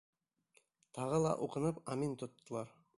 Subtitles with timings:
[0.99, 2.79] Тағы ла уҡынып амин тоттолар.